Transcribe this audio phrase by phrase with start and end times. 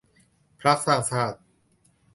[0.61, 1.37] พรรคสร้างชาติ